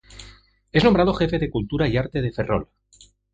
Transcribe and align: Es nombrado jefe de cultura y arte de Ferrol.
Es 0.71 0.83
nombrado 0.83 1.13
jefe 1.13 1.37
de 1.37 1.51
cultura 1.51 1.87
y 1.87 1.95
arte 1.95 2.23
de 2.23 2.31
Ferrol. 2.31 2.69